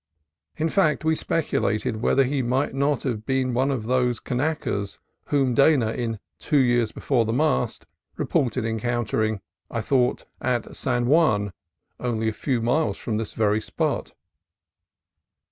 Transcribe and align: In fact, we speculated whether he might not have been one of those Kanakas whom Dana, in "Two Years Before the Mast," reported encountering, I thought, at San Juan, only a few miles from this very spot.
In 0.57 0.67
fact, 0.67 1.05
we 1.05 1.15
speculated 1.15 2.01
whether 2.01 2.23
he 2.23 2.41
might 2.41 2.73
not 2.73 3.03
have 3.03 3.23
been 3.23 3.53
one 3.53 3.69
of 3.69 3.85
those 3.85 4.19
Kanakas 4.19 4.97
whom 5.25 5.53
Dana, 5.53 5.91
in 5.91 6.17
"Two 6.39 6.57
Years 6.57 6.91
Before 6.91 7.23
the 7.23 7.31
Mast," 7.31 7.85
reported 8.17 8.65
encountering, 8.65 9.41
I 9.69 9.81
thought, 9.81 10.25
at 10.41 10.75
San 10.75 11.05
Juan, 11.05 11.53
only 11.99 12.27
a 12.27 12.33
few 12.33 12.63
miles 12.63 12.97
from 12.97 13.17
this 13.17 13.33
very 13.35 13.61
spot. 13.61 14.13